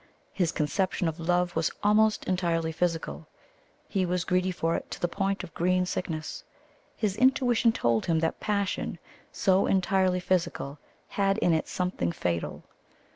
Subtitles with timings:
[0.33, 3.27] His conception of love was almost entirely physical.
[3.87, 6.43] He was greedy for it to the point of green sickness.
[6.97, 8.97] His intuition told him that passion
[9.31, 10.79] so entirely physical
[11.09, 12.63] had in it something fatal.